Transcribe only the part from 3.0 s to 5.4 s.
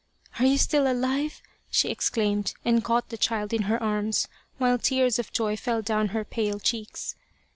the child in her arms while tears of